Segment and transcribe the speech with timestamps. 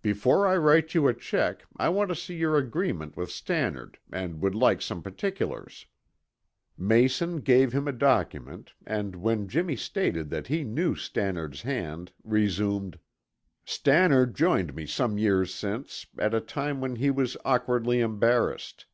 [0.00, 4.40] Before I write you a check, I want to see your agreement with Stannard and
[4.40, 5.84] would like some particulars."
[6.78, 12.98] Mayson gave him a document, and when Jimmy stated that he knew Stannard's hand, resumed:
[13.66, 18.86] "Stannard joined me some years since, at a time when he was awkwardly embarrassed.